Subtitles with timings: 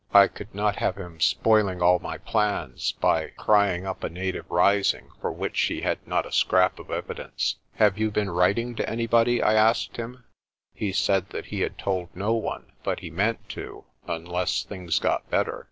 [0.15, 5.11] I could not have him spoiling all my plans by crying up a native rising
[5.21, 7.57] for which he had not a scrap of evidence.
[7.75, 10.23] "Have you been writing to anybody?' 1 I asked him.
[10.73, 15.29] He said that he had told no one, but he meant to, unless things got
[15.29, 15.59] better.